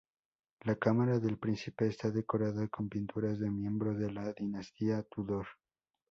La 0.61 0.77
Cámara 0.77 1.19
del 1.19 1.37
Príncipe 1.37 1.85
está 1.85 2.09
decorada 2.09 2.67
con 2.69 2.89
pinturas 2.89 3.37
de 3.37 3.51
miembros 3.51 3.99
de 3.99 4.11
la 4.11 4.33
dinastía 4.33 5.03
Tudor. 5.03 5.45